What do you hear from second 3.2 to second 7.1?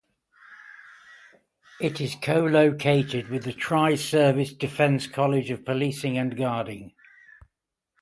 with the tri-service Defence College of Policing and Guarding.